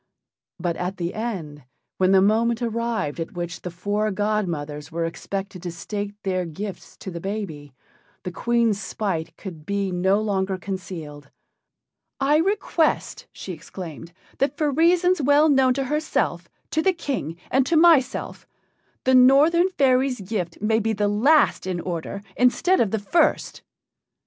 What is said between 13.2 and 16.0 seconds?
she exclaimed, "that for reasons well known to